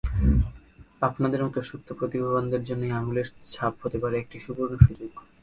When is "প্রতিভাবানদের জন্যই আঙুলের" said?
1.93-3.27